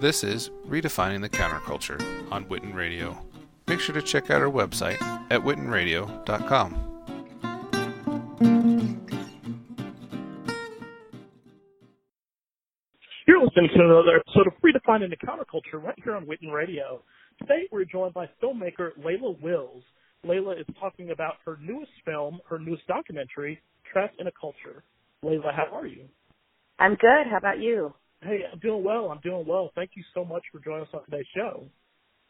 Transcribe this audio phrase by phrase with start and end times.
[0.00, 2.00] This is Redefining the Counterculture
[2.30, 3.18] on Witten Radio.
[3.66, 6.70] Make sure to check out our website at wittenradio.com.
[13.26, 17.02] You're listening to another episode of Redefining the Counterculture right here on Witten Radio.
[17.40, 19.82] Today we're joined by filmmaker Layla Wills.
[20.24, 23.60] Layla is talking about her newest film, her newest documentary,
[23.92, 24.84] Trapped in a Culture.
[25.24, 26.04] Layla, how are you?
[26.78, 27.26] I'm good.
[27.28, 27.94] How about you?
[28.22, 29.10] Hey, I'm doing well.
[29.10, 29.70] I'm doing well.
[29.74, 31.64] Thank you so much for joining us on today's show.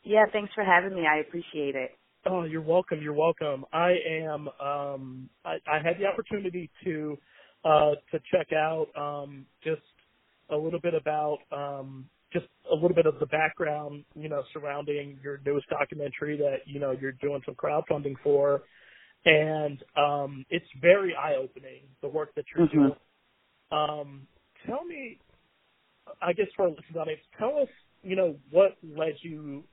[0.04, 1.06] Yeah, thanks for having me.
[1.06, 1.92] I appreciate it.
[2.26, 3.00] Oh, you're welcome.
[3.00, 3.64] You're welcome.
[3.72, 4.48] I am.
[4.60, 7.16] Um, I, I had the opportunity to
[7.64, 9.82] uh, to check out um, just
[10.50, 15.18] a little bit about um, just a little bit of the background, you know, surrounding
[15.22, 18.62] your newest documentary that you know you're doing some crowdfunding for,
[19.24, 22.78] and um, it's very eye opening the work that you're mm-hmm.
[22.78, 22.96] doing.
[23.70, 24.26] Um,
[24.66, 25.18] tell me
[26.22, 27.68] I guess for our listeners tell us,
[28.02, 29.64] you know, what led you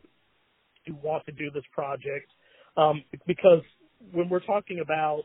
[0.88, 2.30] to want to do this project?
[2.78, 3.62] Um, because
[4.12, 5.24] when we're talking about,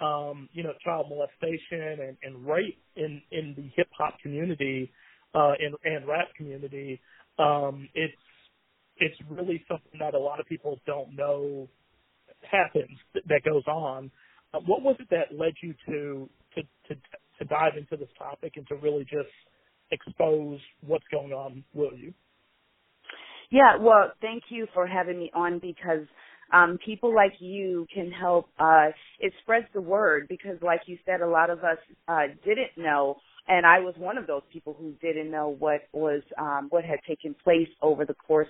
[0.00, 4.90] um, you know, child molestation and, and rape in, in the hip hop community,
[5.34, 7.00] uh, and, and rap community,
[7.38, 8.14] um, it's,
[8.98, 11.68] it's really something that a lot of people don't know
[12.42, 14.10] happens that goes on.
[14.52, 17.00] Uh, what was it that led you to, to, to,
[17.38, 19.32] to dive into this topic and to really just
[19.90, 22.12] expose what's going on, will you?
[23.50, 26.06] Yeah, well, thank you for having me on because
[26.52, 28.48] um, people like you can help.
[28.58, 28.88] Uh,
[29.20, 33.16] it spreads the word because, like you said, a lot of us uh, didn't know,
[33.48, 36.98] and I was one of those people who didn't know what was um, what had
[37.06, 38.48] taken place over the course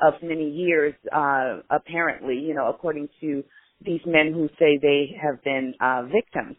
[0.00, 0.94] of many years.
[1.12, 3.42] Uh, apparently, you know, according to
[3.84, 6.56] these men who say they have been uh, victims.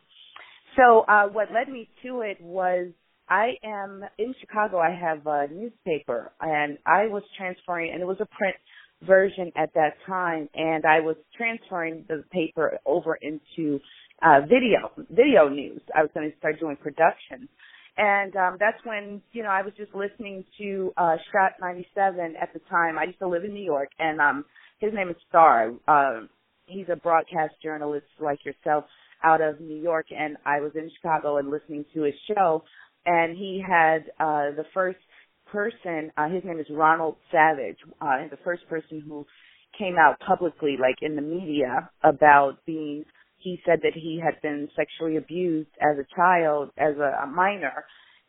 [0.78, 2.90] So, uh, what led me to it was
[3.30, 4.78] I am in Chicago.
[4.80, 8.56] I have a newspaper, and I was transferring, and it was a print
[9.04, 13.80] version at that time, and I was transferring the paper over into
[14.22, 15.82] uh, video, video news.
[15.96, 17.50] I was going to start doing production,
[17.98, 22.54] and um, that's when you know I was just listening to uh, Hot 97 at
[22.54, 22.98] the time.
[23.00, 24.46] I used to live in New York, and um,
[24.80, 25.72] his name is Star.
[25.88, 26.22] Uh,
[26.68, 28.86] he's a broadcast journalist like yourself
[29.24, 32.64] out of New York, and I was in Chicago and listening to his show
[33.06, 35.00] and he had uh the first
[35.52, 39.26] person uh his name is Ronald Savage uh and the first person who
[39.78, 43.06] came out publicly like in the media about being
[43.38, 47.86] he said that he had been sexually abused as a child as a, a minor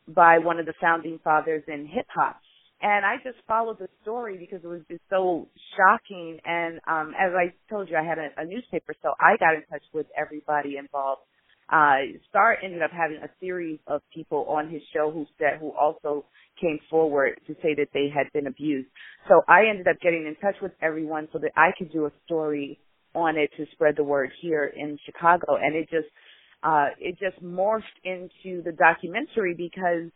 [0.08, 2.38] by one of the founding fathers in hip hop.
[2.82, 6.38] And I just followed the story because it was just so shocking.
[6.44, 9.62] And um as I told you I had a, a newspaper so I got in
[9.70, 11.22] touch with everybody involved
[11.72, 11.96] uh,
[12.28, 16.24] Star ended up having a series of people on his show who said, who also
[16.60, 18.88] came forward to say that they had been abused.
[19.28, 22.12] So I ended up getting in touch with everyone so that I could do a
[22.24, 22.78] story
[23.14, 25.56] on it to spread the word here in Chicago.
[25.60, 26.06] And it just,
[26.62, 30.10] uh, it just morphed into the documentary because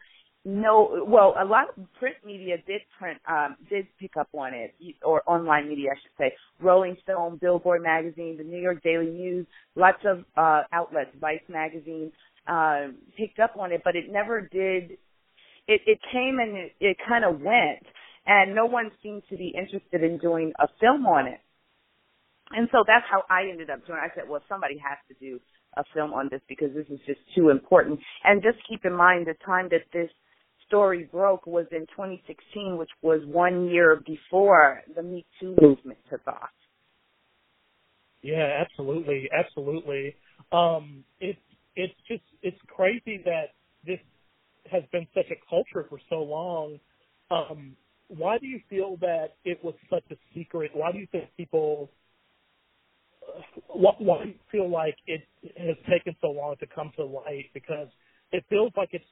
[0.45, 4.75] no, well, a lot of print media did print, um, did pick up on it,
[5.05, 6.35] or online media, I should say.
[6.61, 9.47] Rolling Stone, Billboard magazine, the New York Daily News,
[9.77, 12.11] lots of uh, outlets, Vice magazine,
[12.49, 14.93] uh, picked up on it, but it never did.
[15.69, 17.85] It, it came and it, it kind of went,
[18.27, 21.41] and no one seemed to be interested in doing a film on it.
[22.53, 23.99] And so that's how I ended up doing.
[24.03, 24.11] it.
[24.11, 25.39] I said, well, somebody has to do
[25.77, 28.01] a film on this because this is just too important.
[28.25, 30.11] And just keep in mind the time that this
[30.71, 36.27] story broke was in 2016, which was one year before the Me Too movement took
[36.29, 36.49] off.
[38.23, 40.15] Yeah, absolutely, absolutely.
[40.53, 41.41] Um, it's
[41.75, 43.55] it's just it's crazy that
[43.85, 43.99] this
[44.71, 46.79] has been such a culture for so long.
[47.31, 47.77] Um,
[48.09, 50.71] why do you feel that it was such a secret?
[50.75, 51.91] Why do you think people?
[53.27, 55.23] Uh, why, why do you feel like it
[55.57, 57.47] has taken so long to come to light?
[57.55, 57.89] Because
[58.33, 59.05] it feels like it's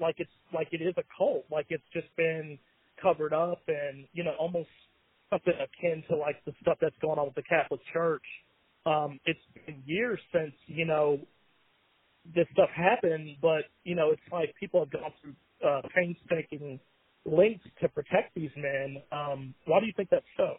[0.00, 2.58] like it's like it is a cult, like it's just been
[3.02, 4.68] covered up and you know almost
[5.30, 8.24] something akin to like the stuff that's going on with the Catholic Church.
[8.86, 11.20] Um, it's been years since you know
[12.34, 15.34] this stuff happened, but you know it's like people have gone through
[15.68, 16.80] uh, painstaking
[17.24, 19.02] lengths to protect these men.
[19.12, 20.56] Um, why do you think that's so?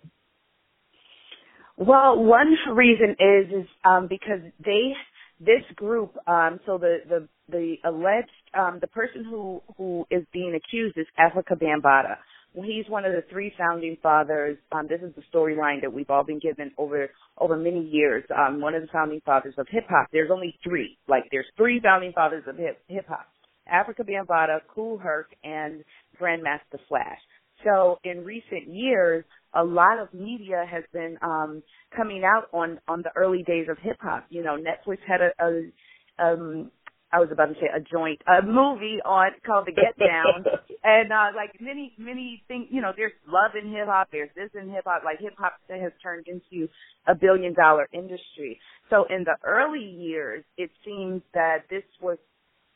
[1.78, 4.94] Well, one reason is is um, because they
[5.40, 10.56] this group, um, so the the the alleged um, the person who who is being
[10.56, 12.18] accused is Afrika Bambaataa.
[12.54, 14.58] Well, he's one of the three founding fathers.
[14.72, 18.24] Um, this is the storyline that we've all been given over over many years.
[18.36, 20.08] Um, one of the founding fathers of hip hop.
[20.12, 20.98] There's only three.
[21.08, 23.28] Like there's three founding fathers of hip hip hop:
[23.72, 25.84] Afrika Bambaataa, Kool Herc, and
[26.20, 27.20] Grandmaster Flash.
[27.64, 31.64] So in recent years, a lot of media has been um
[31.96, 34.26] coming out on on the early days of hip hop.
[34.30, 36.72] You know, Netflix had a, a um
[37.12, 40.44] I was about to say a joint, a movie on called The Get Down,
[40.84, 42.68] and uh like many many things.
[42.70, 44.10] You know, there's love in hip hop.
[44.12, 45.04] There's this in hip hop.
[45.06, 46.68] Like hip hop has turned into
[47.08, 48.60] a billion dollar industry.
[48.90, 52.18] So in the early years, it seems that this was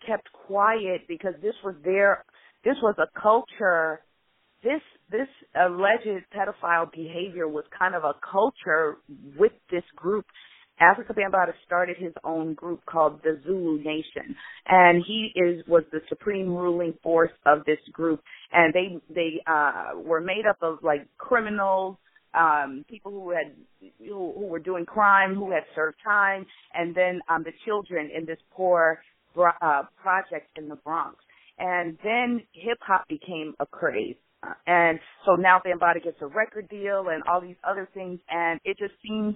[0.05, 2.23] kept quiet because this was their
[2.63, 4.01] this was a culture.
[4.63, 4.81] This
[5.11, 8.97] this alleged pedophile behavior was kind of a culture
[9.37, 10.25] with this group
[10.81, 14.35] Afrika Bambaataa started his own group called the Zulu Nation,
[14.67, 18.19] and he is was the supreme ruling force of this group.
[18.51, 21.97] And they they uh, were made up of like criminals,
[22.33, 23.53] um, people who had
[23.99, 28.25] who, who were doing crime, who had served time, and then um, the children in
[28.25, 29.03] this poor
[29.37, 31.17] uh, project in the Bronx.
[31.59, 34.15] And then hip hop became a craze.
[34.65, 38.77] And so now Bambaataa gets a record deal and all these other things, and it
[38.77, 39.35] just seems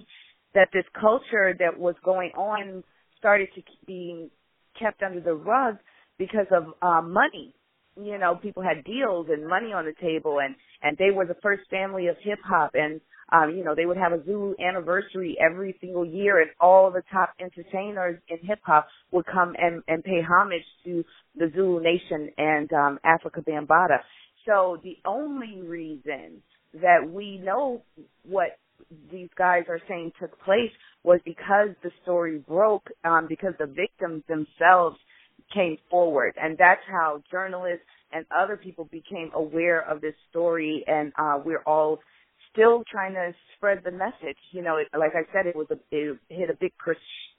[0.54, 2.82] that this culture that was going on
[3.18, 4.30] started to be
[4.78, 5.76] kept under the rug
[6.18, 7.54] because of uh, money.
[7.96, 11.36] You know, people had deals and money on the table, and and they were the
[11.42, 13.00] first family of hip hop, and
[13.32, 17.02] um, you know they would have a Zulu anniversary every single year, and all the
[17.10, 21.04] top entertainers in hip hop would come and and pay homage to
[21.36, 24.00] the Zulu Nation and um, Afrika Bambaataa.
[24.46, 26.42] So the only reason
[26.74, 27.82] that we know
[28.24, 28.58] what
[29.10, 30.70] these guys are saying took place
[31.02, 34.96] was because the story broke, um, because the victims themselves
[35.52, 36.34] came forward.
[36.40, 40.84] And that's how journalists and other people became aware of this story.
[40.86, 41.98] And uh, we're all
[42.52, 44.38] still trying to spread the message.
[44.52, 46.72] You know, it, like I said, it was a, it hit a big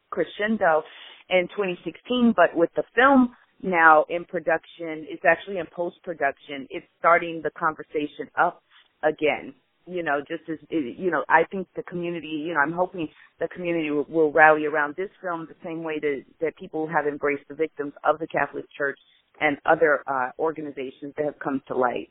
[0.10, 0.84] crescendo
[1.30, 6.68] in 2016, but with the film now in production, it's actually in post production.
[6.70, 8.62] It's starting the conversation up
[9.04, 9.54] again
[9.88, 13.08] you know, just as you know, I think the community, you know, I'm hoping
[13.40, 17.08] the community will, will rally around this film the same way that that people have
[17.08, 19.00] embraced the victims of the Catholic Church
[19.40, 22.10] and other uh, organizations that have come to light.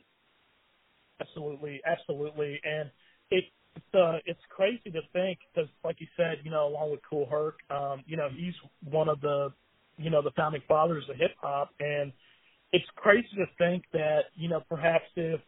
[1.21, 2.89] Absolutely, absolutely, and
[3.29, 3.45] it,
[3.75, 7.27] it's uh, it's crazy to think because, like you said, you know, along with Kool
[7.29, 8.55] Herc, um, you know, he's
[8.89, 9.53] one of the,
[9.97, 12.11] you know, the founding fathers of hip hop, and
[12.71, 15.41] it's crazy to think that, you know, perhaps if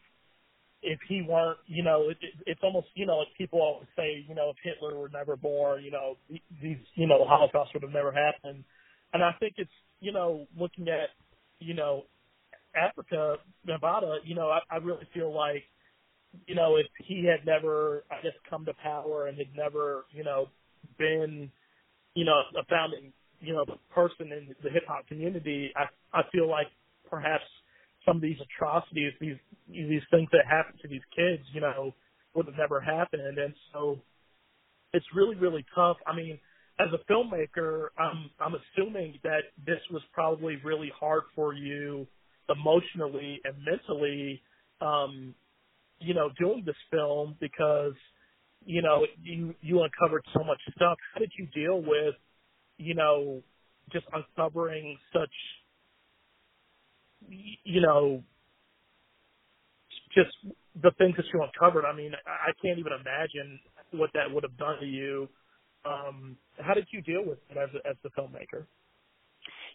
[0.82, 4.24] if he weren't, you know, it, it, it's almost, you know, like people always say,
[4.26, 6.16] you know, if Hitler were never born, you know,
[6.62, 8.64] these, you know, the Holocaust would have never happened.
[9.12, 9.70] And I think it's,
[10.00, 11.10] you know, looking at,
[11.58, 12.04] you know,
[12.74, 13.36] Afrika,
[13.68, 15.64] Bambaataa, you know, I, I really feel like,
[16.46, 20.24] you know, if he had never, I guess, come to power and had never, you
[20.24, 20.46] know,
[20.98, 21.50] been,
[22.14, 23.64] you know, a founding, you know,
[23.94, 25.84] person in the hip hop community, I,
[26.18, 26.68] I feel like
[27.08, 27.44] perhaps
[28.06, 29.36] some of these atrocities, these
[29.68, 31.94] these things that happen to these kids, you know,
[32.34, 33.38] would have never happened.
[33.38, 33.98] And so
[34.92, 35.96] it's really, really tough.
[36.06, 36.38] I mean,
[36.78, 42.06] as a filmmaker, I'm I'm assuming that this was probably really hard for you
[42.48, 44.42] emotionally and mentally,
[44.80, 45.34] um,
[46.00, 47.92] you know, doing this film because,
[48.64, 50.96] you know, you you uncovered so much stuff.
[51.12, 52.14] How did you deal with,
[52.80, 53.42] you know,
[53.92, 55.30] just uncovering such
[57.28, 58.22] you know,
[60.14, 60.30] just
[60.82, 61.84] the things that you uncovered.
[61.84, 63.60] I mean, I can't even imagine
[63.92, 65.28] what that would have done to you.
[65.84, 68.64] Um, how did you deal with it as a, as the filmmaker?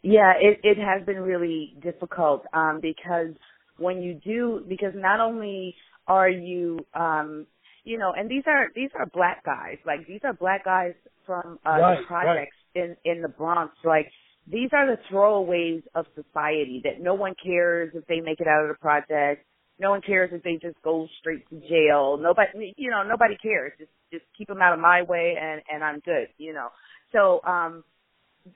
[0.03, 3.33] Yeah, it it has been really difficult um, because
[3.77, 5.75] when you do, because not only
[6.07, 7.47] are you, um,
[7.83, 10.93] you know, and these are these are black guys, like these are black guys
[11.25, 12.64] from uh, right, the projects right.
[12.75, 14.11] In in the Bronx, like
[14.47, 18.63] these are the throwaways of society that no one cares if they make it out
[18.63, 19.45] of the project.
[19.79, 22.17] No one cares if they just go straight to jail.
[22.21, 23.73] Nobody, you know, nobody cares.
[23.77, 26.69] Just, just keep them out of my way and, and I'm good, you know.
[27.11, 27.83] So, um,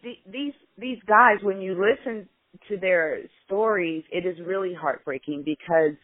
[0.04, 2.30] the, these, these guys, when you listen
[2.70, 5.98] to their stories, it is really heartbreaking because,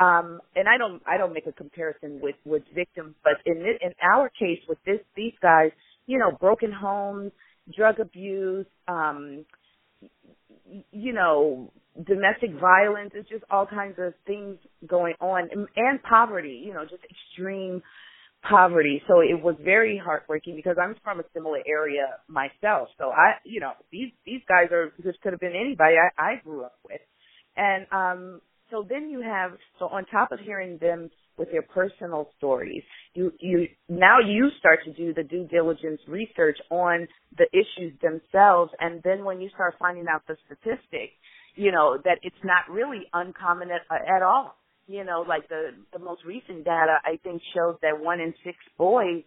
[0.00, 3.92] um, and I don't, I don't make a comparison with, with victims, but in, in
[4.02, 5.70] our case with this, these guys,
[6.06, 7.32] you know, broken homes,
[7.76, 9.44] drug abuse, um,
[10.92, 11.72] you know,
[12.06, 13.10] domestic violence.
[13.14, 16.62] It's just all kinds of things going on, and, and poverty.
[16.64, 17.82] You know, just extreme
[18.48, 19.02] poverty.
[19.08, 22.88] So it was very heartbreaking because I'm from a similar area myself.
[22.98, 26.36] So I, you know, these these guys are this could have been anybody I, I
[26.42, 27.00] grew up with,
[27.56, 32.30] and um, so then you have so on top of hearing them with their personal
[32.36, 32.82] stories.
[33.14, 38.72] You you now you start to do the due diligence research on the issues themselves
[38.80, 41.14] and then when you start finding out the statistics,
[41.54, 43.82] you know, that it's not really uncommon at,
[44.16, 44.56] at all.
[44.86, 48.56] you know, like the the most recent data I think shows that one in six
[48.76, 49.22] boys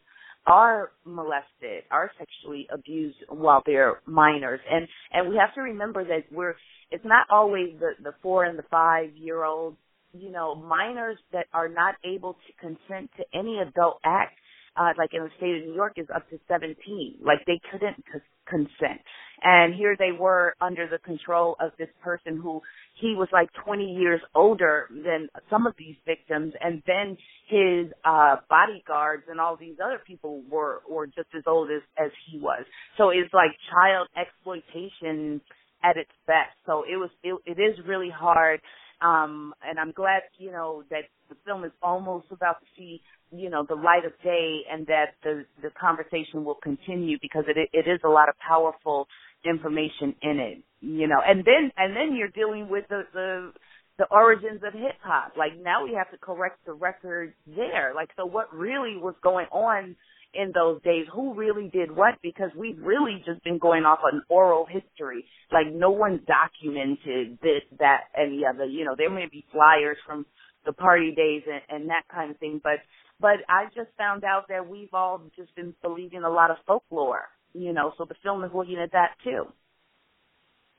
[0.48, 4.60] are molested, are sexually abused while they're minors.
[4.70, 6.56] And and we have to remember that we're
[6.90, 9.78] it's not always the the 4 and the 5 year olds,
[10.14, 14.34] you know, minors that are not able to consent to any adult act
[14.78, 17.18] uh, like in the state of New York is up to 17.
[17.24, 19.02] Like they couldn't c- consent.
[19.44, 22.62] And here they were under the control of this person who
[23.02, 27.18] he was like 20 years older than some of these victims and then
[27.50, 32.12] his uh bodyguards and all these other people were were just as old as as
[32.32, 32.66] he was.
[32.98, 35.42] So it's like child exploitation
[35.84, 36.54] at its best.
[36.68, 38.62] So it was it, it is really hard
[39.02, 43.50] um and I'm glad, you know, that the film is almost about to see you
[43.50, 47.90] know the light of day and that the the conversation will continue because it it
[47.90, 49.08] is a lot of powerful
[49.46, 51.22] information in it you know.
[51.26, 53.52] And then and then you're dealing with the the
[53.98, 55.34] the origins of hip hop.
[55.38, 57.94] Like now we have to correct the record there.
[57.96, 59.96] Like so what really was going on
[60.34, 64.22] in those days who really did what because we've really just been going off an
[64.30, 69.26] oral history like no one documented this that and the other you know there may
[69.32, 70.26] be flyers from
[70.66, 72.80] the party days and, and that kind of thing but
[73.22, 77.26] but I just found out that we've all just been believing a lot of folklore,
[77.54, 79.46] you know, so the film is looking at that too.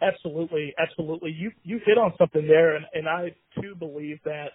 [0.02, 1.30] Absolutely, absolutely.
[1.30, 4.48] You you hit on something there and, and I too believe that,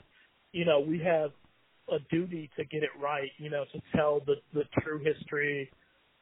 [0.51, 1.31] you know, we have
[1.91, 5.69] a duty to get it right, you know, to tell the, the true history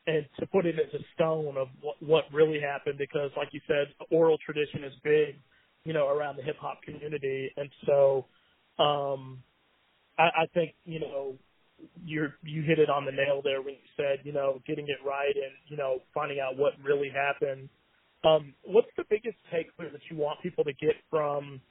[0.08, 3.88] and to put it into stone of what, what really happened because like you said,
[4.12, 5.36] oral tradition is big,
[5.84, 7.52] you know, around the hip hop community.
[7.58, 8.26] And so
[8.80, 9.44] um
[10.18, 11.36] I, I think, you know,
[12.06, 14.98] you're you hit it on the nail there when you said you know getting it
[15.06, 17.70] right and you know finding out what really happened.
[18.24, 21.62] Um, what's the biggest takeaway that you want people to get from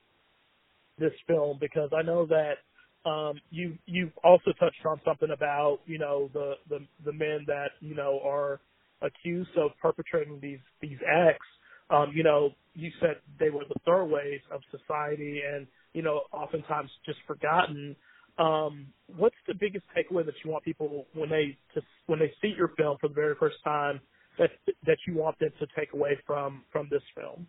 [0.99, 1.59] this film?
[1.61, 2.59] Because I know that
[3.05, 7.71] um, you you also touched on something about you know the the the men that
[7.81, 8.61] you know are
[9.03, 11.47] accused of perpetrating these these acts.
[11.91, 16.91] Um, you know, you said they were the throwaways of society, and you know, oftentimes
[17.05, 17.95] just forgotten
[18.39, 22.53] um, what's the biggest takeaway that you want people when they to, when they see
[22.57, 24.01] your film for the very first time
[24.39, 24.51] that
[24.87, 27.47] that you want them to take away from from this film?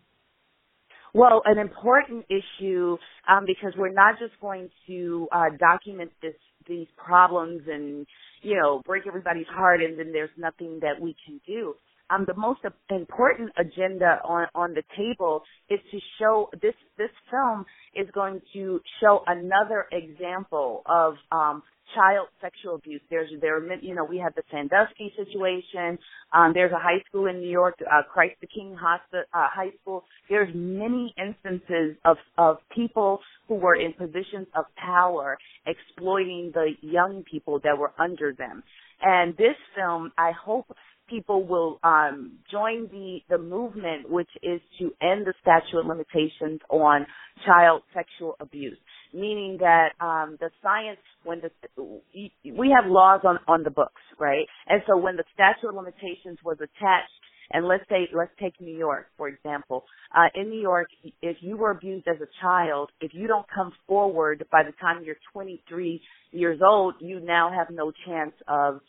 [1.16, 6.34] Well, an important issue um, because we're not just going to uh, document this
[6.68, 8.06] these problems and
[8.42, 11.72] you know break everybody's heart, and then there's nothing that we can do.
[12.10, 17.64] Um, the most important agenda on, on the table is to show this this film
[17.94, 21.62] is going to show another example of um,
[21.94, 23.00] child sexual abuse.
[23.10, 25.98] There's there are you know we have the Sandusky situation.
[26.32, 29.70] Um, there's a high school in New York, uh, Christ the King Hospital, uh, High
[29.82, 30.04] School.
[30.28, 37.24] There's many instances of of people who were in positions of power exploiting the young
[37.30, 38.62] people that were under them.
[39.02, 40.66] And this film, I hope
[41.08, 46.60] people will um, join the the movement, which is to end the statute of limitations
[46.68, 47.06] on
[47.44, 48.78] child sexual abuse.
[49.12, 54.46] Meaning that um, the science, when the we have laws on on the books, right?
[54.66, 57.12] And so when the statute of limitations was attached
[57.50, 59.84] and let's say, let's take New York, for example.
[60.14, 60.88] Uh, in New York,
[61.22, 65.04] if you were abused as a child, if you don't come forward by the time
[65.04, 66.00] you're 23
[66.32, 68.80] years old, you now have no chance of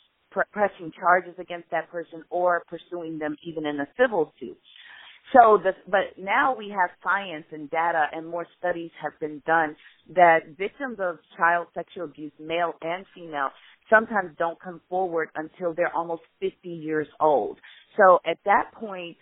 [0.52, 4.58] pressing charges against that person or pursuing them even in a civil suit.
[5.34, 9.76] So the, but now we have science and data and more studies have been done
[10.16, 13.50] that victims of child sexual abuse, male and female,
[13.90, 17.58] sometimes don't come forward until they're almost 50 years old.
[17.98, 19.18] So at that point,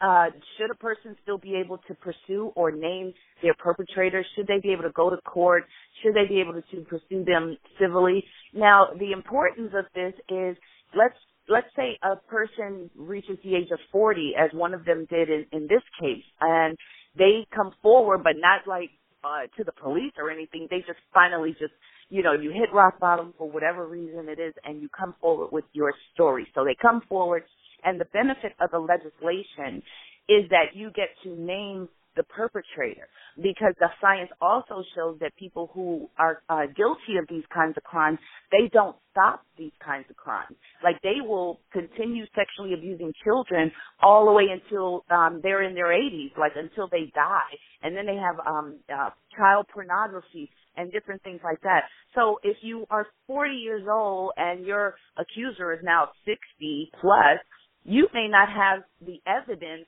[0.00, 4.26] uh, should a person still be able to pursue or name their perpetrators?
[4.34, 5.64] Should they be able to go to court?
[6.02, 8.24] Should they be able to pursue them civilly?
[8.52, 10.56] Now, the importance of this is
[10.96, 11.14] let's
[11.52, 15.46] let's say a person reaches the age of 40, as one of them did in,
[15.52, 16.76] in this case, and
[17.16, 18.90] they come forward, but not like
[19.24, 20.68] uh, to the police or anything.
[20.70, 21.74] They just finally just,
[22.08, 25.52] you know, you hit rock bottom for whatever reason it is, and you come forward
[25.52, 26.46] with your story.
[26.54, 27.44] So they come forward
[27.84, 29.82] and the benefit of the legislation
[30.28, 35.70] is that you get to name the perpetrator because the science also shows that people
[35.74, 38.18] who are uh, guilty of these kinds of crimes
[38.52, 40.56] they don't stop these kinds of crimes.
[40.84, 45.88] Like they will continue sexually abusing children all the way until um they're in their
[45.88, 47.54] 80s like until they die.
[47.82, 51.82] And then they have um uh, child pornography and different things like that.
[52.14, 57.40] So if you are 40 years old and your accuser is now 60 plus
[57.84, 59.86] you may not have the evidence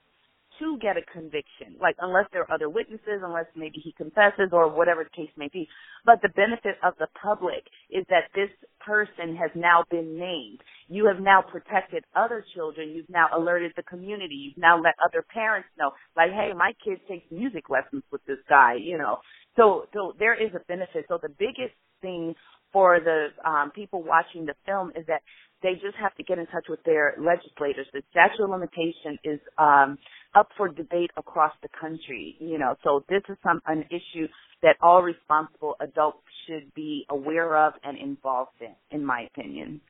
[0.61, 4.69] to get a conviction, like unless there are other witnesses, unless maybe he confesses or
[4.69, 5.69] whatever the case may be.
[6.05, 10.61] But the benefit of the public is that this person has now been named.
[10.89, 12.91] You have now protected other children.
[12.91, 14.35] You've now alerted the community.
[14.35, 18.39] You've now let other parents know, like, hey, my kid takes music lessons with this
[18.49, 19.19] guy, you know.
[19.57, 21.07] So, so there is a benefit.
[21.09, 22.35] So the biggest thing
[22.75, 25.23] for the um, people watching the film is that
[25.63, 27.87] they just have to get in touch with their legislators.
[27.95, 29.97] The statute of limitation is um,
[30.35, 32.37] up for debate across the country.
[32.41, 34.27] You know, so this is some an issue
[34.63, 39.81] that all responsible adults should be aware of and involved in, in my opinion.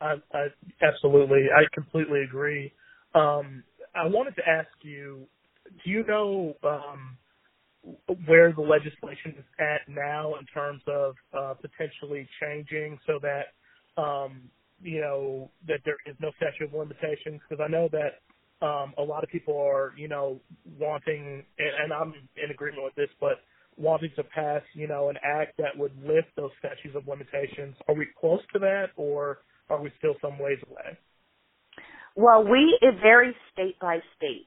[0.00, 0.46] I, I
[0.80, 2.72] absolutely, I completely agree.
[3.14, 5.26] Um, I wanted to ask you,
[5.84, 7.18] do you know um,
[8.26, 14.42] where the legislation is at now in terms of uh, potentially changing so that um,
[14.82, 17.40] you know that there is no statute of limitations?
[17.48, 18.20] Because I know that
[18.64, 20.40] um, a lot of people are, you know,
[20.78, 23.40] wanting, and, and I'm in agreement with this, but
[23.76, 27.74] wanting to pass, you know, an act that would lift those statutes of limitations.
[27.88, 29.38] Are we close to that, or
[29.70, 30.98] are we still some ways away?
[32.16, 34.46] Well, we it varies state by state.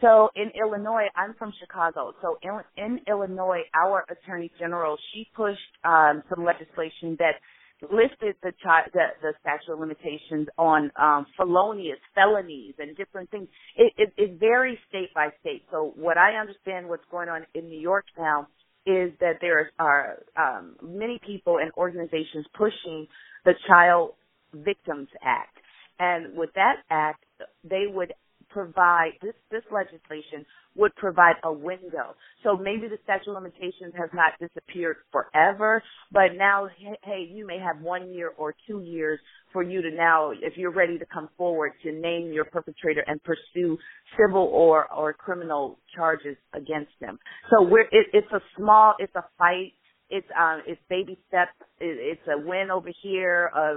[0.00, 2.14] So in Illinois, I'm from Chicago.
[2.22, 7.34] So in, in Illinois, our attorney general she pushed um, some legislation that
[7.82, 13.48] lifted the, chi- the the statute of limitations on um, felonious felonies and different things.
[13.76, 15.64] It, it, it varies state by state.
[15.70, 18.48] So what I understand what's going on in New York now
[18.86, 23.06] is that there are um, many people and organizations pushing
[23.44, 24.12] the Child
[24.54, 25.56] Victims Act,
[25.98, 27.24] and with that act,
[27.62, 28.12] they would
[28.50, 30.44] provide this this legislation
[30.76, 32.14] would provide a window.
[32.44, 36.68] So maybe the statute of limitations has not disappeared forever, but now
[37.02, 39.18] hey, you may have one year or two years
[39.52, 43.20] for you to now, if you're ready to come forward, to name your perpetrator and
[43.24, 43.76] pursue
[44.18, 47.18] civil or or criminal charges against them.
[47.50, 49.72] So we're it, it's a small, it's a fight
[50.10, 53.74] it's um it's baby steps it, it's a win over here uh,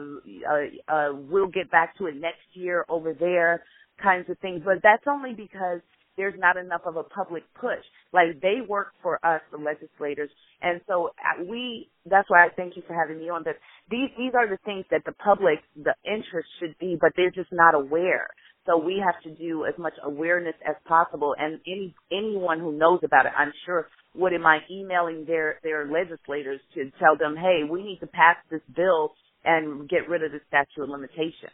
[0.49, 3.63] uh uh we'll get back to it next year over there
[4.03, 4.61] kinds of things.
[4.65, 5.79] But that's only because
[6.17, 7.83] there's not enough of a public push.
[8.11, 10.29] Like they work for us, the legislators,
[10.61, 11.89] and so uh, we.
[12.05, 13.43] That's why I thank you for having me on.
[13.45, 13.55] That
[13.89, 17.51] these these are the things that the public, the interest should be, but they're just
[17.51, 18.27] not aware.
[18.65, 21.35] So we have to do as much awareness as possible.
[21.37, 26.61] And any anyone who knows about it, I'm sure, wouldn't mind emailing their their legislators
[26.75, 29.13] to tell them, hey, we need to pass this bill
[29.43, 31.49] and get rid of the statute of limitation.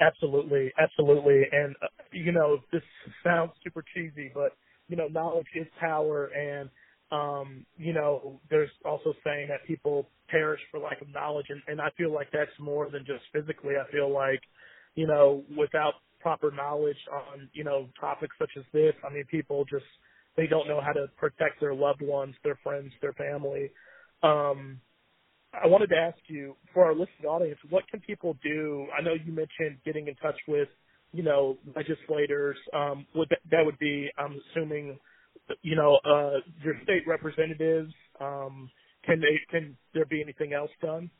[0.00, 1.44] Absolutely, absolutely.
[1.52, 2.82] And uh, you know, this
[3.24, 4.52] sounds super cheesy, but
[4.88, 6.68] you know, knowledge is power, and
[7.12, 11.80] um, you know, there's also saying that people perish for lack of knowledge, and, and
[11.80, 13.74] I feel like that's more than just physically.
[13.76, 14.40] I feel like,
[14.96, 19.64] you know, without proper knowledge on you know topics such as this, I mean, people
[19.70, 19.86] just
[20.36, 23.70] they don't know how to protect their loved ones, their friends, their family.
[24.24, 24.80] Um,
[25.52, 28.86] I wanted to ask you, for our listening audience, what can people do?
[28.96, 30.68] I know you mentioned getting in touch with,
[31.12, 32.56] you know, legislators.
[32.72, 34.98] Um, would that, that would be, I'm assuming,
[35.62, 37.92] you know, uh, your state representatives.
[38.20, 38.70] Um,
[39.04, 39.40] can they?
[39.50, 41.10] Can there be anything else done?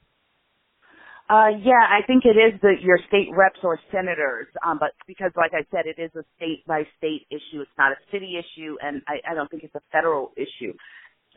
[1.30, 5.30] Uh, yeah, I think it is the, your state reps or senators, um, but because,
[5.36, 7.62] like I said, it is a state by state issue.
[7.62, 10.74] It's not a city issue, and I, I don't think it's a federal issue.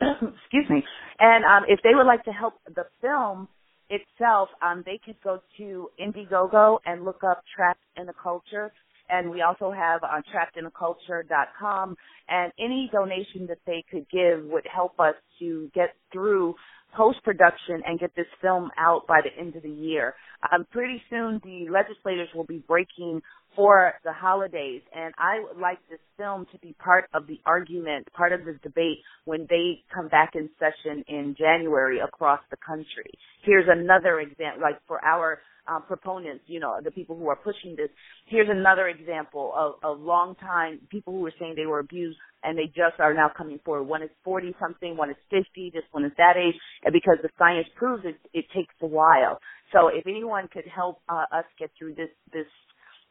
[0.00, 0.82] excuse me.
[1.18, 3.48] And um, if they would like to help the film
[3.90, 8.72] itself, um, they could go to Indiegogo and look up Trapped in the Culture.
[9.08, 11.96] And we also have uh, trappedintheculture.com.
[12.28, 16.54] And any donation that they could give would help us to get through
[16.96, 20.14] post production and get this film out by the end of the year.
[20.52, 23.22] Um, pretty soon, the legislators will be breaking
[23.56, 28.08] for the holidays, and I would like this film to be part of the argument,
[28.12, 33.12] part of the debate when they come back in session in January across the country.
[33.42, 37.74] Here's another example, like for our uh, proponents, you know, the people who are pushing
[37.76, 37.88] this.
[38.26, 42.56] Here's another example of, of long time people who were saying they were abused and
[42.58, 43.84] they just are now coming forward.
[43.84, 46.54] One is 40 something, one is 50, this one is that age,
[46.84, 49.40] and because the science proves it, it takes a while.
[49.72, 52.46] So if anyone could help uh, us get through this, this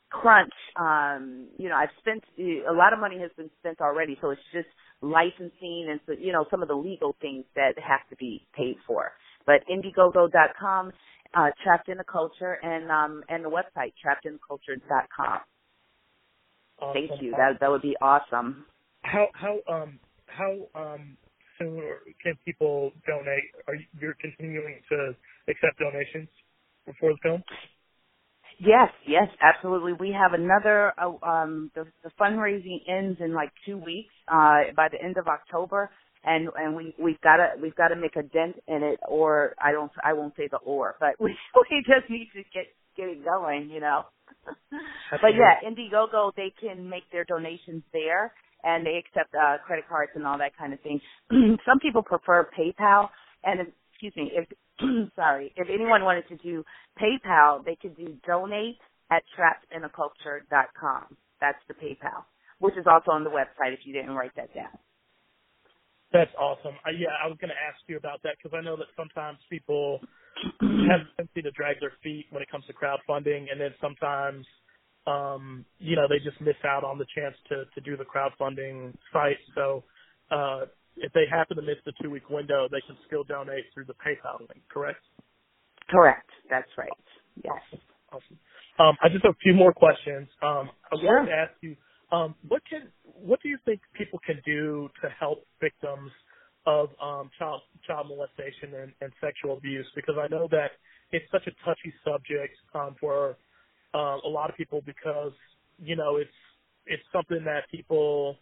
[0.09, 4.29] crunch, um, you know, I've spent, a lot of money has been spent already, so
[4.29, 4.67] it's just
[5.01, 8.75] licensing and, so, you know, some of the legal things that have to be paid
[8.87, 9.11] for.
[9.45, 10.91] But Indiegogo.com,
[11.33, 15.39] uh, Trapped in the Culture, and, um, and the website, trappedintheculture.com.
[16.79, 16.93] Awesome.
[16.93, 17.31] Thank you.
[17.31, 18.65] That, that would be awesome.
[19.03, 21.17] How, how, um, how, um,
[21.59, 21.81] soon
[22.23, 23.43] can people donate?
[23.67, 25.15] Are you, you're continuing to
[25.49, 26.29] accept donations
[26.99, 27.43] for the film?
[28.59, 29.93] Yes, yes, absolutely.
[29.93, 30.93] We have another.
[30.99, 34.13] Uh, um, the, the fundraising ends in like two weeks.
[34.27, 35.89] Uh, by the end of October,
[36.23, 39.55] and and we we've got to we've got to make a dent in it, or
[39.59, 43.09] I don't I won't say the or, but we we just need to get get
[43.09, 44.05] it going, you know.
[45.11, 50.11] but yeah, Indiegogo they can make their donations there, and they accept uh, credit cards
[50.15, 50.99] and all that kind of thing.
[51.65, 53.09] Some people prefer PayPal,
[53.43, 54.47] and excuse me, if
[55.15, 56.63] sorry, if anyone wanted to do
[57.01, 58.77] PayPal, they could do donate
[59.11, 61.17] at trappedinaculture.com.
[61.39, 62.23] That's the PayPal,
[62.59, 64.77] which is also on the website if you didn't write that down.
[66.13, 66.77] That's awesome.
[66.85, 69.39] Uh, yeah, I was going to ask you about that because I know that sometimes
[69.49, 69.99] people
[70.61, 74.45] have a tendency to drag their feet when it comes to crowdfunding, and then sometimes,
[75.05, 78.93] um, you know, they just miss out on the chance to to do the crowdfunding
[79.11, 79.37] site.
[79.55, 79.83] So,
[80.31, 80.65] uh,
[80.97, 83.93] if they happen to miss the two week window, they can still donate through the
[83.93, 84.61] PayPal link.
[84.69, 85.01] Correct?
[85.89, 86.29] Correct.
[86.49, 86.89] That's right.
[87.43, 87.81] Yes.
[88.11, 88.39] Awesome.
[88.79, 90.27] Um, I just have a few more questions.
[90.41, 91.17] Um, I sure.
[91.17, 91.75] wanted to ask you,
[92.11, 96.11] um, what can what do you think people can do to help victims
[96.65, 99.87] of um, child child molestation and, and sexual abuse?
[99.95, 100.71] Because I know that
[101.11, 103.37] it's such a touchy subject um, for
[103.93, 105.33] uh, a lot of people because
[105.77, 106.29] you know it's
[106.85, 108.37] it's something that people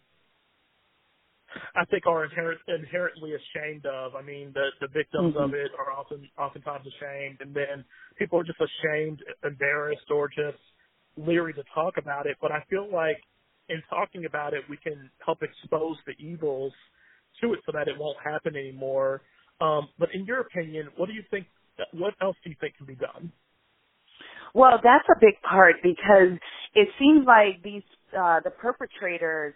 [1.74, 4.14] I think are inherent, inherently ashamed of.
[4.14, 5.44] I mean, the the victims mm-hmm.
[5.44, 7.84] of it are often oftentimes ashamed, and then
[8.18, 10.58] people are just ashamed, embarrassed, or just
[11.16, 12.36] leery to talk about it.
[12.40, 13.20] But I feel like
[13.68, 16.72] in talking about it, we can help expose the evils
[17.40, 19.22] to it so that it won't happen anymore.
[19.60, 21.46] Um, but in your opinion, what do you think?
[21.92, 23.32] What else do you think can be done?
[24.54, 26.38] Well, that's a big part because
[26.74, 27.82] it seems like these
[28.18, 29.54] uh, the perpetrators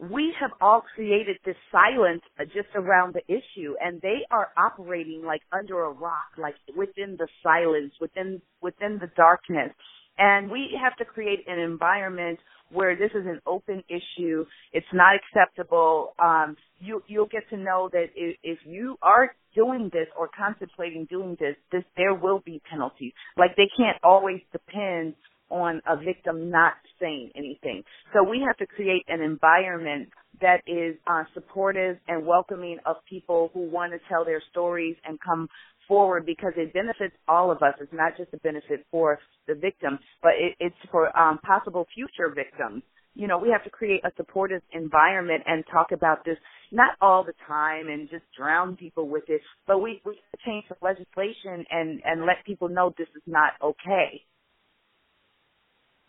[0.00, 2.22] we have all created this silence
[2.54, 7.28] just around the issue and they are operating like under a rock like within the
[7.42, 9.72] silence within within the darkness
[10.18, 12.38] and we have to create an environment
[12.70, 14.44] where this is an open issue.
[14.72, 16.14] It's not acceptable.
[16.18, 21.06] Um, you, you'll get to know that if, if you are doing this or contemplating
[21.08, 23.12] doing this, this, there will be penalties.
[23.36, 25.14] Like they can't always depend
[25.48, 27.84] on a victim not saying anything.
[28.12, 30.08] So we have to create an environment
[30.40, 35.18] that is uh, supportive and welcoming of people who want to tell their stories and
[35.24, 35.48] come
[35.88, 37.74] forward because it benefits all of us.
[37.80, 42.32] It's not just a benefit for the victim, but it, it's for um, possible future
[42.34, 42.82] victims.
[43.14, 46.36] You know, we have to create a supportive environment and talk about this
[46.70, 50.76] not all the time and just drown people with it, but we we change the
[50.82, 54.22] legislation and and let people know this is not okay.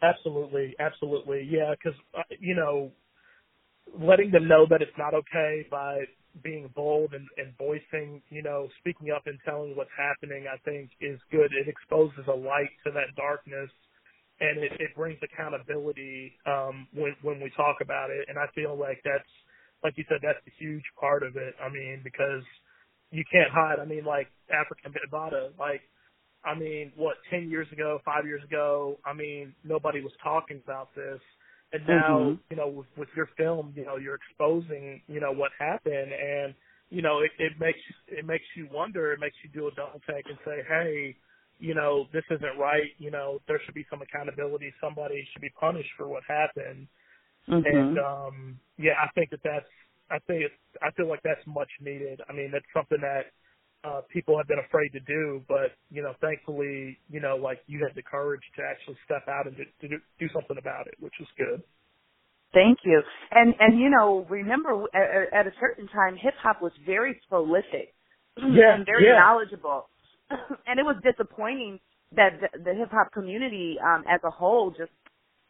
[0.01, 1.71] Absolutely, absolutely, yeah.
[1.71, 2.91] Because uh, you know,
[3.99, 6.05] letting them know that it's not okay by
[6.43, 10.91] being bold and, and voicing, you know, speaking up and telling what's happening, I think
[11.01, 11.51] is good.
[11.53, 13.69] It exposes a light to that darkness
[14.39, 18.27] and it, it brings accountability um when when we talk about it.
[18.29, 19.29] And I feel like that's
[19.83, 21.55] like you said, that's a huge part of it.
[21.63, 22.43] I mean, because
[23.11, 23.79] you can't hide.
[23.79, 25.81] I mean, like Afrika Bambaataa, like
[26.45, 30.93] I mean, what, ten years ago, five years ago, I mean, nobody was talking about
[30.95, 31.19] this
[31.73, 32.33] and now, mm-hmm.
[32.49, 36.53] you know, with, with your film, you know, you're exposing, you know, what happened and,
[36.89, 39.99] you know, it, it makes, it makes you wonder, it makes you do a double
[40.09, 41.15] take and say, hey,
[41.59, 45.51] you know, this isn't right, you know, there should be some accountability, somebody should be
[45.59, 46.87] punished for what happened.
[47.49, 47.77] Mm-hmm.
[47.77, 49.65] And, um, yeah, I think that that's,
[50.09, 52.21] I think it's, I feel like that's much needed.
[52.29, 53.31] I mean, that's something that,
[53.87, 57.79] uh, people have been afraid to do, but you know, thankfully, you know, like you
[57.87, 60.95] had the courage to actually step out and to, to do, do something about it,
[60.99, 61.63] which was good.
[62.53, 63.01] Thank you.
[63.31, 67.93] And and you know, remember at, at a certain time, hip hop was very prolific
[68.37, 69.19] yeah, and very yeah.
[69.19, 69.89] knowledgeable,
[70.29, 71.79] and it was disappointing
[72.15, 74.91] that the, the hip hop community um, as a whole just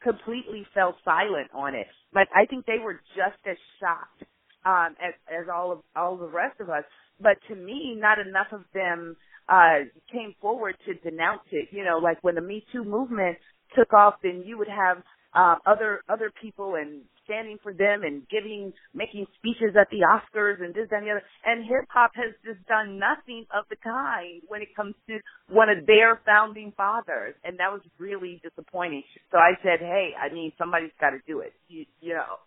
[0.03, 1.87] completely fell silent on it.
[2.13, 4.29] But I think they were just as shocked
[4.65, 6.83] um, as as all of all the rest of us
[7.21, 9.15] but to me, not enough of them
[9.49, 11.69] uh came forward to denounce it.
[11.71, 13.37] You know, like when the Me Too movement
[13.77, 15.03] took off, then you would have
[15.33, 20.63] uh, other other people and standing for them and giving making speeches at the Oscars
[20.63, 21.23] and this and the other.
[21.45, 25.19] And hip hop has just done nothing of the kind when it comes to
[25.51, 29.03] one of their founding fathers, and that was really disappointing.
[29.31, 31.53] So I said, hey, I mean, somebody's got to do it.
[31.67, 32.39] You, you know,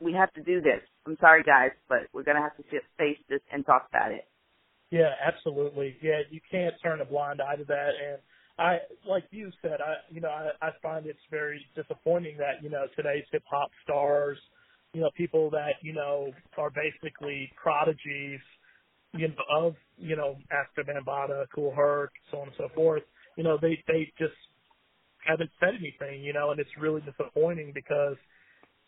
[0.00, 0.80] we, have to do this.
[1.06, 2.62] I'm sorry, guys, but we're gonna have to
[2.96, 4.26] face this and talk about it.
[4.90, 5.96] Yeah, absolutely.
[6.02, 8.18] Yeah, you can't turn a blind eye to that, and
[8.62, 12.70] I like you said, I you know I, I find it's very disappointing that you
[12.70, 14.38] know today's hip hop stars,
[14.94, 18.40] you know people that you know are basically prodigies,
[19.12, 23.02] you know of you know Afrika Bambaataa, Kool Herc, so on and so forth.
[23.36, 24.34] You know they they just
[25.26, 28.16] haven't said anything, you know, and it's really disappointing because,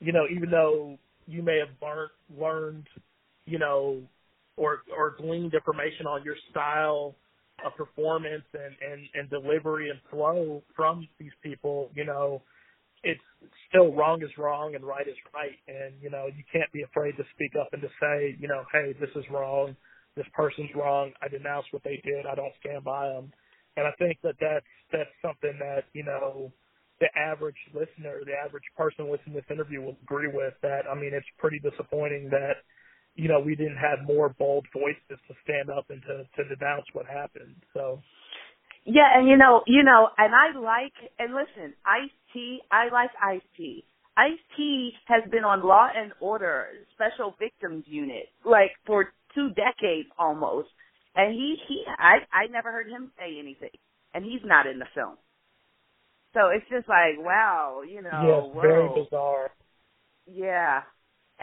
[0.00, 2.86] you know, even though you may have learned learned,
[3.46, 4.02] you know,
[4.56, 7.16] or or gleaned information on your style
[7.64, 12.42] of performance and and and delivery and flow from these people, you know,
[13.02, 13.20] it's
[13.68, 17.16] still wrong is wrong and right is right, and you know, you can't be afraid
[17.16, 19.76] to speak up and to say, you know, hey, this is wrong,
[20.16, 23.32] this person's wrong, I denounce what they did, I don't stand by them
[23.76, 26.52] and I think that that's that's something that you know
[27.00, 30.54] the average listener, the average person listening to this interview will agree with.
[30.62, 32.62] That I mean, it's pretty disappointing that
[33.14, 36.86] you know we didn't have more bold voices to stand up and to to denounce
[36.92, 37.56] what happened.
[37.72, 38.00] So.
[38.86, 43.10] Yeah, and you know, you know, and I like and listen, Ice T, I like
[43.22, 43.84] Ice T.
[44.16, 50.08] Ice T has been on Law and Order Special Victims Unit like for two decades
[50.18, 50.68] almost.
[51.16, 53.74] And he he I I never heard him say anything,
[54.12, 55.16] and he's not in the film.
[56.34, 58.60] So it's just like wow, you know, whoa.
[58.60, 59.50] very bizarre.
[60.26, 60.82] Yeah,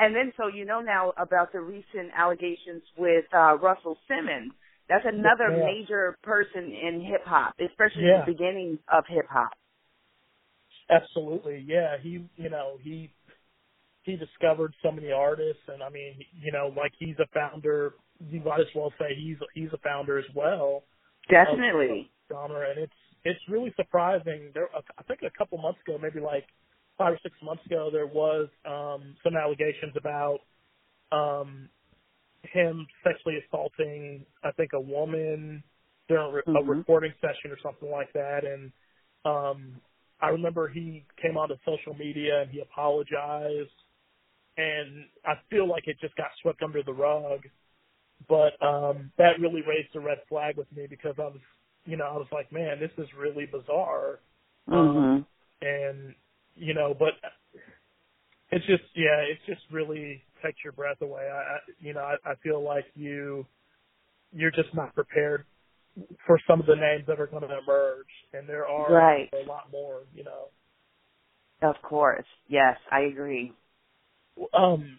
[0.02, 4.52] and then so you know now about the recent allegations with uh Russell Simmons.
[4.90, 5.66] That's another yeah.
[5.66, 8.26] major person in hip hop, especially yeah.
[8.26, 9.52] the beginning of hip hop.
[10.90, 11.96] Absolutely, yeah.
[12.02, 13.10] He, you know, he
[14.04, 17.94] he discovered so many artists, and I mean, you know, like he's a founder
[18.30, 20.84] you might as well say he's he's a founder as well.
[21.30, 22.12] Definitely.
[22.32, 24.52] Genre, and it's it's really surprising.
[24.54, 26.46] There, I think a couple months ago, maybe like
[27.02, 30.40] five or six months ago, there was um, some allegations about
[31.12, 31.68] um,
[32.44, 35.64] him sexually assaulting, I think, a woman
[36.08, 36.70] during a, mm-hmm.
[36.70, 38.42] recording session or something like that.
[38.46, 38.72] And
[39.26, 39.82] um,
[40.22, 43.74] I remember he came onto social media and he apologized,
[44.58, 47.42] and I feel like it just got swept under the rug
[48.30, 51.40] but um that really raised a red flag with me because I was
[51.86, 54.20] you know I was like man this is really bizarre
[54.70, 54.76] mm-hmm.
[54.78, 55.26] um,
[55.64, 56.14] and
[56.62, 57.14] you know but
[58.52, 62.16] it's just yeah it's just really takes your breath away I, I you know I,
[62.24, 63.46] I feel like you
[64.32, 65.46] you're just not prepared
[66.26, 69.30] for some of the names that are going to emerge and there are right.
[69.34, 70.50] a lot more you know
[71.68, 73.54] of course yes I agree
[74.54, 74.98] um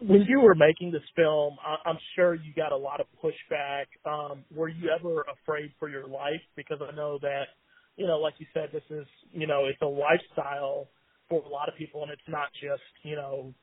[0.00, 3.84] when you were making this film, I, I'm sure you got a lot of pushback.
[4.10, 6.40] Um, were you ever afraid for your life?
[6.56, 7.48] Because I know that,
[7.96, 10.88] you know, like you said, this is, you know, it's a lifestyle
[11.28, 13.54] for a lot of people, and it's not just, you know,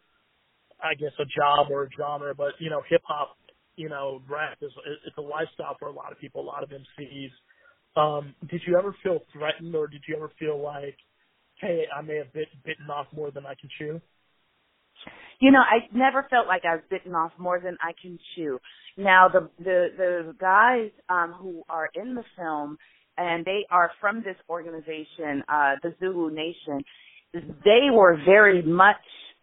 [0.83, 3.37] I guess a job or a genre, but you know, hip hop,
[3.75, 4.71] you know, rap is
[5.05, 7.31] it's a lifestyle for a lot of people, a lot of MCs.
[7.95, 10.97] Um, did you ever feel threatened, or did you ever feel like,
[11.61, 14.01] hey, I may have bit, bitten off more than I can chew?
[15.39, 18.59] you know, I never felt like I was bitten off more than I can chew.
[18.97, 22.77] Now, the the the guys um, who are in the film,
[23.17, 26.83] and they are from this organization, uh, the Zulu Nation.
[27.63, 28.95] They were very much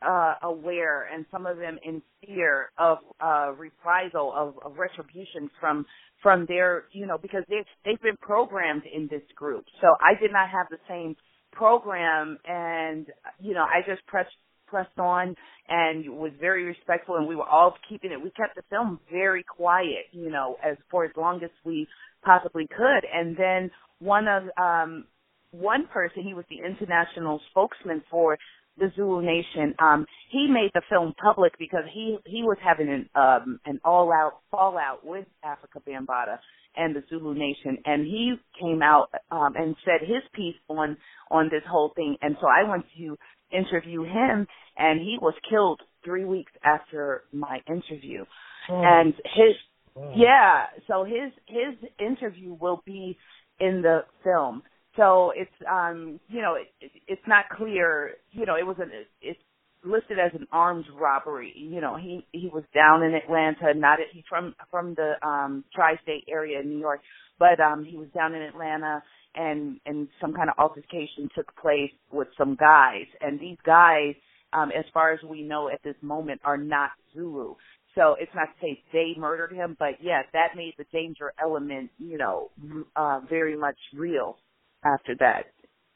[0.07, 5.87] uh, aware, and some of them in fear of uh, reprisal, of, of retribution from
[6.23, 9.65] from their, you know, because they they've been programmed in this group.
[9.81, 11.17] So I did not have the same
[11.53, 13.07] program, and
[13.41, 14.31] you know, I just pressed
[14.67, 15.37] pressed on
[15.69, 19.45] and was very respectful and we were all keeping it we kept the film very
[19.45, 21.87] quiet you know as for as long as we
[22.25, 25.05] possibly could and then one of um
[25.53, 28.37] one person he was the international spokesman for
[28.79, 33.09] the Zulu Nation um he made the film public because he he was having an
[33.15, 36.39] um an all out fallout with Afrika Bambaataa
[36.75, 40.97] and the Zulu Nation and he came out um and said his piece on
[41.31, 43.17] on this whole thing and so I went to
[43.53, 48.25] interview him and he was killed three weeks after my interview.
[48.69, 48.83] Oh.
[48.85, 49.55] And his
[49.95, 50.15] wow.
[50.17, 53.19] yeah, so his his interview will be
[53.61, 54.63] in the film.
[54.97, 59.41] So it's um you know it, it's not clear you know it was an it's
[59.85, 61.53] listed as an armed robbery.
[61.57, 65.65] You know he he was down in Atlanta, not at, he from from the um
[65.75, 67.01] tri-state area in New York,
[67.39, 69.03] but um he was down in Atlanta
[69.35, 74.15] and and some kind of altercation took place with some guys and these guys
[74.53, 77.55] um as far as we know at this moment are not Zulu.
[77.95, 81.91] So it's not to say they murdered him, but yeah, that made the danger element,
[81.99, 82.51] you know,
[82.97, 84.37] uh very much real
[84.85, 85.47] after that.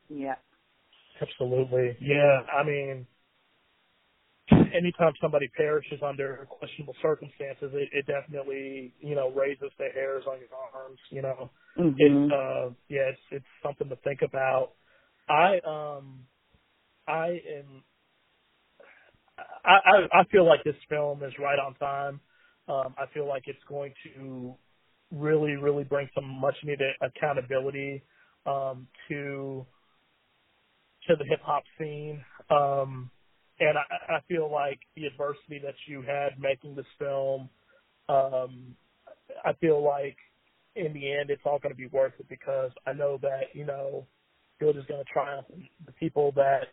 [0.09, 0.37] Yeah.
[1.21, 1.97] Absolutely.
[2.01, 3.07] Yeah, I mean
[4.51, 10.39] anytime somebody perishes under questionable circumstances, it, it definitely, you know, raises the hairs on
[10.39, 11.51] your arms, you know.
[11.79, 11.95] Mm-hmm.
[11.99, 14.73] It's uh yeah, it's it's something to think about.
[15.29, 16.21] I um
[17.09, 17.83] I am
[19.65, 22.21] I, I I feel like this film is right on time.
[22.69, 24.55] Um I feel like it's going to
[25.13, 28.03] really, really bring some much needed accountability
[28.47, 29.67] um to
[31.09, 32.25] to the hip hop scene.
[32.51, 33.11] Um,
[33.61, 37.49] and I, I feel like the adversity that you had making this film,
[38.09, 38.77] um,
[39.45, 40.17] I feel like
[40.75, 43.65] in the end it's all going to be worth it because I know that you
[43.65, 44.07] know
[44.61, 45.47] good is going to triumph.
[45.87, 46.65] The people that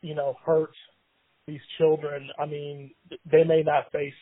[0.00, 0.72] you know hurt
[1.46, 2.92] these children, I mean,
[3.30, 4.12] they may not face.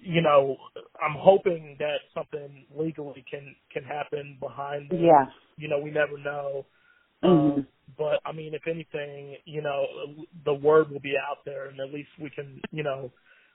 [0.00, 0.56] You know,
[1.02, 5.02] I'm hoping that something legally can can happen behind them.
[5.02, 5.26] Yeah.
[5.56, 6.66] You know, we never know.
[7.22, 7.58] Mm-hmm.
[7.60, 7.66] Um,
[7.96, 9.86] but I mean, if anything, you know,
[10.44, 13.10] the word will be out there, and at least we can, you know,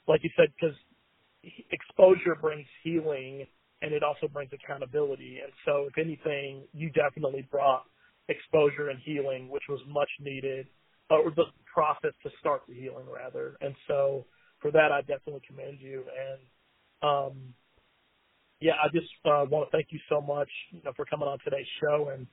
[0.08, 0.76] like you said, because
[1.72, 3.46] exposure brings healing,
[3.82, 5.40] and it also brings accountability.
[5.44, 7.84] And so, if anything, you definitely brought
[8.28, 10.68] exposure and healing, which was much needed,
[11.10, 13.56] or the process to start the healing rather.
[13.62, 14.26] And so,
[14.62, 16.04] for that, I definitely commend you.
[16.04, 16.40] And
[17.02, 17.54] um,
[18.60, 21.40] yeah, I just uh, want to thank you so much you know, for coming on
[21.44, 22.28] today's show and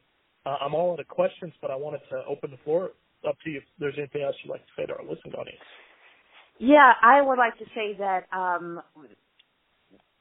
[0.45, 2.91] uh, I'm all out of questions, but I wanted to open the floor
[3.27, 5.59] up to you if there's anything else you'd like to say to our listening audience.
[6.59, 8.81] Yeah, I would like to say that um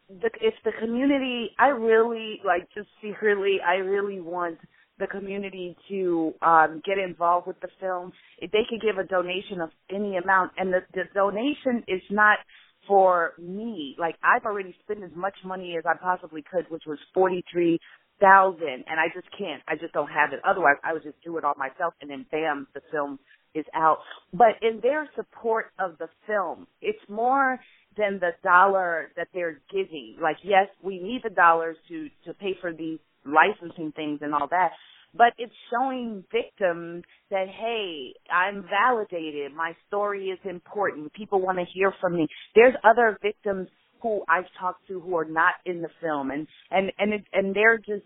[0.10, 4.60] the if the community I really like just secretly I really want
[5.00, 8.12] the community to um get involved with the film.
[8.40, 12.40] If they could give a donation of any amount and the, the donation is not
[12.88, 13.96] for me.
[14.00, 17.80] Like I've already spent as much money as I possibly could, which was forty three
[18.20, 19.62] thousand and I just can't.
[19.68, 20.40] I just don't have it.
[20.48, 23.20] Otherwise I would just do it all myself and then bam, the film
[23.54, 24.00] is out.
[24.34, 27.60] But in their support of the film, it's more
[27.98, 30.18] than the dollar that they're giving.
[30.22, 34.48] Like yes, we need the dollars to to pay for these licensing things and all
[34.50, 34.72] that.
[35.14, 39.54] But it's showing victims that, hey, I'm validated.
[39.56, 41.14] My story is important.
[41.14, 42.28] People want to hear from me.
[42.54, 43.70] There's other victims
[44.02, 47.56] who I've talked to who are not in the film, and and and it, and
[47.56, 48.06] they're just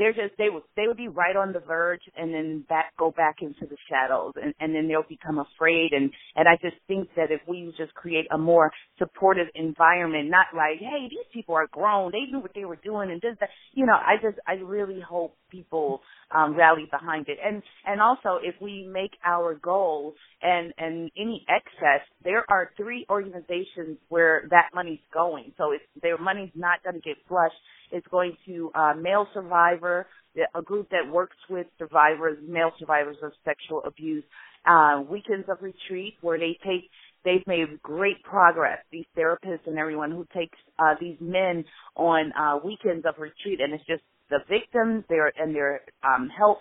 [0.00, 3.12] they're just they would they would be right on the verge and then back go
[3.12, 5.92] back into the shadows and and then they'll become afraid.
[5.92, 10.48] And and I just think that if we just create a more supportive environment not
[10.56, 12.12] like hey these people are grown.
[12.12, 13.50] They knew what they were doing and just that.
[13.74, 16.00] You know I just I really hope people
[16.34, 17.38] um rally behind it.
[17.44, 23.06] And and also if we make our goal and and any excess there are three
[23.10, 25.52] organizations where that money's going.
[25.58, 27.54] So if their money's not going to get flushed
[27.92, 30.06] it's going to uh, male survivor,
[30.54, 34.24] a group that works with survivors, male survivors of sexual abuse.
[34.66, 36.90] Uh, weekends of retreat where they take
[37.24, 38.78] they've made great progress.
[38.92, 41.64] These therapists and everyone who takes uh, these men
[41.96, 46.58] on uh, weekends of retreat, and it's just the victims, their and their um, help,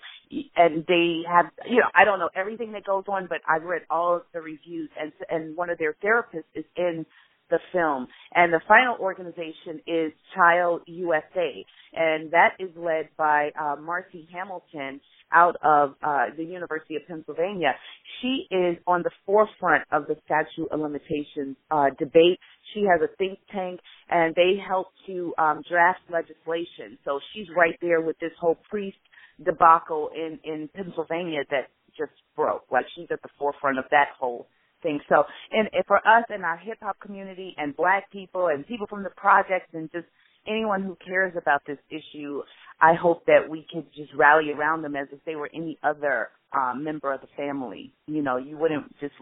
[0.56, 3.84] and they have you know I don't know everything that goes on, but I've read
[3.90, 7.06] all of the reviews, and and one of their therapists is in
[7.50, 8.08] the film.
[8.34, 15.02] And the final organization is Child USA, and that is led by uh, Marci Hamilton
[15.32, 17.74] out of uh, the University of Pennsylvania.
[18.22, 22.40] She is on the forefront of the statute of limitations uh, debate.
[22.74, 26.98] She has a think tank, and they help to um, draft legislation.
[27.06, 28.98] So she's right there with this whole priest
[29.44, 32.66] debacle in in Pennsylvania that just broke.
[32.72, 34.48] Like she's at the forefront of that whole
[34.82, 35.00] thing.
[35.10, 38.88] So, and, and for us in our hip hop community and black people and people
[38.88, 40.06] from the projects and just
[40.48, 42.42] anyone who cares about this issue,
[42.82, 46.30] I hope that we could just rally around them as if they were any other
[46.56, 47.94] um, member of the family.
[48.08, 49.14] You know, you wouldn't just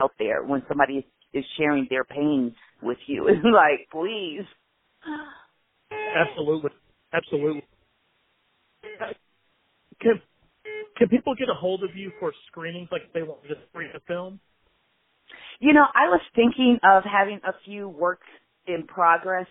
[0.00, 3.28] out there when somebody is, is sharing their pain with you.
[3.28, 4.44] It's like, please.
[5.90, 6.70] Absolutely,
[7.12, 7.62] absolutely.
[10.00, 10.20] Can
[10.96, 13.90] can people get a hold of you for screenings, like if they want to screen
[13.94, 14.40] a film?
[15.60, 18.20] You know, I was thinking of having a few work
[18.66, 19.46] in progress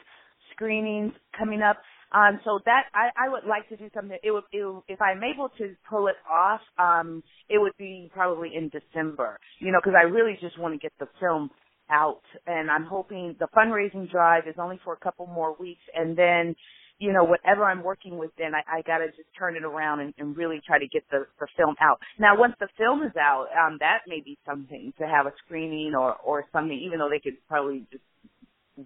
[0.53, 1.77] screenings coming up.
[2.13, 4.17] Um, so that I, I would like to do something.
[4.23, 8.09] It would, it would, if I'm able to pull it off, um, it would be
[8.13, 9.37] probably in December.
[9.59, 11.49] You know, because I really just want to get the film
[11.89, 16.17] out, and I'm hoping the fundraising drive is only for a couple more weeks, and
[16.17, 16.55] then
[16.99, 19.99] you know, whatever I'm working with, then I, I got to just turn it around
[19.99, 21.99] and, and really try to get the, the film out.
[22.19, 25.93] Now, once the film is out, um, that may be something to have a screening
[25.95, 28.03] or, or something, even though they could probably just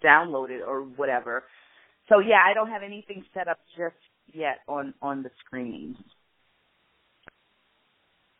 [0.03, 1.43] download it or whatever.
[2.09, 3.95] So yeah, I don't have anything set up just
[4.33, 5.97] yet on, on the screenings.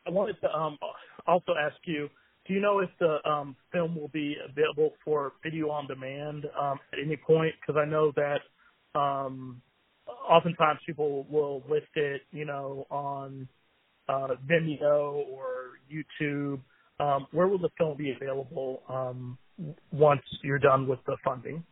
[0.06, 0.78] I wanted to um,
[1.28, 2.10] also ask you,
[2.48, 6.80] do you know if the um, film will be available for video on demand um,
[6.92, 7.54] at any point?
[7.62, 8.40] Because I know that
[8.96, 9.62] um,
[10.30, 13.48] oftentimes people will list it, you know, on
[14.08, 16.60] uh, Vimeo or YouTube.
[17.00, 19.38] Um, where will the film be available um,
[19.92, 21.64] once you're done with the funding?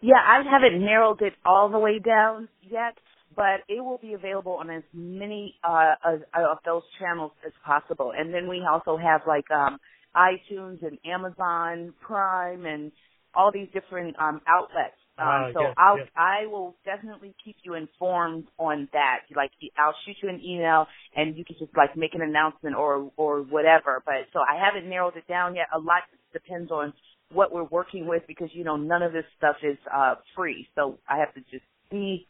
[0.00, 2.94] Yeah, I haven't narrowed it all the way down yet,
[3.34, 8.12] but it will be available on as many uh, of, those channels as possible.
[8.16, 9.78] And then we also have like um,
[10.14, 12.92] iTunes and Amazon Prime and
[13.34, 14.96] all these different um, outlets.
[15.16, 16.08] Um, uh, so yes, I'll yes.
[16.16, 19.20] I will definitely keep you informed on that.
[19.34, 20.86] Like I'll shoot you an email
[21.16, 24.02] and you can just like make an announcement or or whatever.
[24.04, 25.66] But so I haven't narrowed it down yet.
[25.74, 26.02] A lot
[26.32, 26.92] depends on
[27.32, 30.68] what we're working with because you know none of this stuff is uh free.
[30.74, 32.26] So I have to just see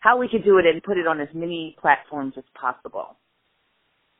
[0.00, 3.16] how we can do it and put it on as many platforms as possible.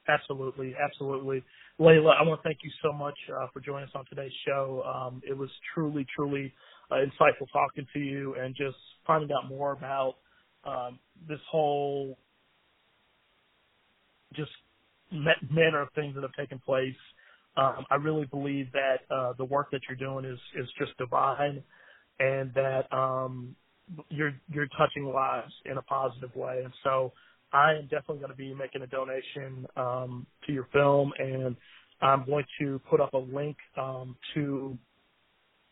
[0.08, 1.42] Absolutely, absolutely.
[1.80, 4.82] Layla, I want to thank you so much uh, for joining us on today's show.
[4.86, 6.52] Um, it was truly, truly
[6.94, 8.76] uh, insightful talking to you and just
[9.06, 10.16] finding out more about
[10.64, 12.18] um, this whole
[14.34, 14.50] just
[15.12, 16.94] ma- manner of things that have taken place.
[17.56, 21.62] Um, I really believe that uh, the work that you're doing is is just divine,
[22.18, 23.56] and that um,
[24.10, 26.62] you're you're touching lives in a positive way.
[26.64, 27.12] And so,
[27.52, 31.56] I am definitely going to be making a donation um, to your film, and
[32.02, 34.76] I'm going to put up a link um, to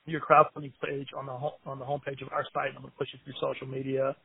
[0.07, 2.73] your crowdfunding page on the home, on the homepage of our site.
[2.75, 4.17] I'm going to push it through social media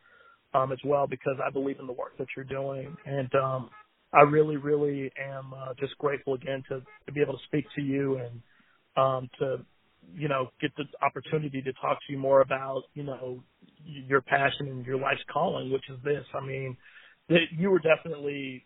[0.53, 3.69] um, as well because I believe in the work that you're doing, and um,
[4.13, 7.82] I really, really am uh, just grateful again to, to be able to speak to
[7.82, 8.41] you and
[8.97, 9.65] um, to
[10.15, 13.43] you know get the opportunity to talk to you more about you know
[13.86, 16.25] your passion and your life's calling, which is this.
[16.36, 16.78] I mean,
[17.30, 18.65] that you were definitely.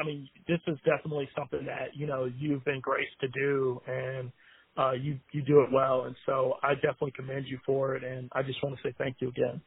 [0.00, 4.32] I mean, this is definitely something that you know you've been graced to do, and
[4.76, 8.28] uh, you you do it well, and so I definitely commend you for it, and
[8.32, 9.60] I just want to say thank you again.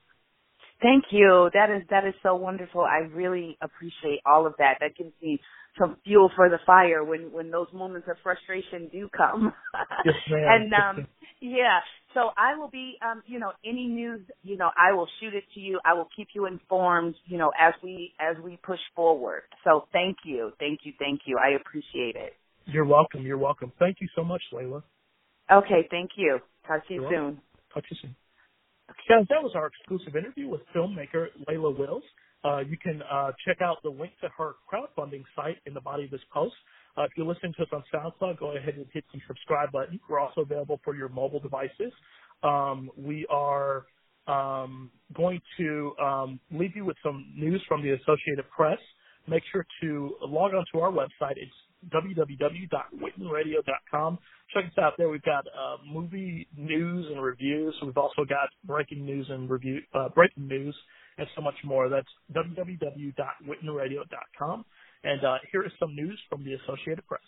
[0.82, 1.49] Thank you.
[1.53, 2.82] That is that is so wonderful.
[2.82, 4.76] I really appreciate all of that.
[4.80, 5.39] That gives me
[5.80, 9.53] some fuel for the fire when when those moments of frustration do come.
[10.05, 10.43] Yes, ma'am.
[10.47, 11.08] and um
[11.41, 11.80] yeah,
[12.14, 15.43] so I will be um you know any news, you know, I will shoot it
[15.55, 15.80] to you.
[15.84, 19.43] I will keep you informed, you know, as we as we push forward.
[19.64, 20.51] So thank you.
[20.60, 20.93] Thank you.
[20.99, 21.38] Thank you.
[21.38, 22.34] I appreciate it.
[22.66, 23.24] You're welcome.
[23.24, 23.72] You're welcome.
[23.80, 24.84] Thank you so much, Layla.
[25.51, 26.39] Okay, thank you.
[26.67, 27.23] Talk to you You're soon.
[27.23, 27.41] welcome.
[27.73, 28.15] Talk to you soon.
[29.09, 32.03] Guys, that was our exclusive interview with filmmaker Layla Wills.
[32.43, 36.05] Uh, you can uh, check out the link to her crowdfunding site in the body
[36.05, 36.53] of this post.
[36.97, 39.99] Uh, if you're listening to us on SoundCloud, go ahead and hit the subscribe button.
[40.09, 41.91] We're also available for your mobile devices.
[42.43, 43.85] Um, we are
[44.27, 48.79] um, going to um, leave you with some news from the Associated Press.
[49.27, 51.35] Make sure to log on to our website.
[51.35, 51.51] It's
[51.89, 54.19] www.wittenradio.com.
[54.53, 55.09] Check us out there.
[55.09, 57.75] We've got uh, movie news and reviews.
[57.84, 60.75] We've also got breaking news and review, uh, breaking news,
[61.17, 61.89] and so much more.
[61.89, 64.65] That's www.wittenradio.com.
[65.03, 67.21] And uh, here is some news from the Associated Press.